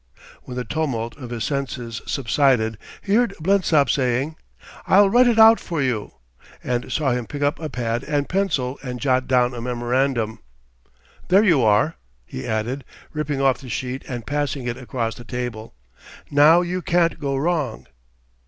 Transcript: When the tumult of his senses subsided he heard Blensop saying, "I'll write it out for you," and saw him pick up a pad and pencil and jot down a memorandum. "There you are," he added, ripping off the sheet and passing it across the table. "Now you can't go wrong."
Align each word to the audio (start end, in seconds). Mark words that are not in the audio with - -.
When 0.45 0.57
the 0.57 0.65
tumult 0.65 1.15
of 1.17 1.29
his 1.29 1.43
senses 1.43 2.01
subsided 2.07 2.79
he 3.03 3.13
heard 3.13 3.35
Blensop 3.39 3.87
saying, 3.87 4.35
"I'll 4.87 5.11
write 5.11 5.27
it 5.27 5.37
out 5.37 5.59
for 5.59 5.79
you," 5.79 6.13
and 6.63 6.91
saw 6.91 7.11
him 7.11 7.27
pick 7.27 7.43
up 7.43 7.59
a 7.59 7.69
pad 7.69 8.01
and 8.05 8.27
pencil 8.27 8.79
and 8.81 8.99
jot 8.99 9.27
down 9.27 9.53
a 9.53 9.61
memorandum. 9.61 10.39
"There 11.27 11.43
you 11.43 11.61
are," 11.63 11.97
he 12.25 12.47
added, 12.47 12.83
ripping 13.13 13.41
off 13.41 13.59
the 13.59 13.69
sheet 13.69 14.03
and 14.07 14.25
passing 14.25 14.65
it 14.65 14.75
across 14.75 15.13
the 15.13 15.23
table. 15.23 15.75
"Now 16.31 16.61
you 16.61 16.81
can't 16.81 17.19
go 17.19 17.35
wrong." 17.35 17.85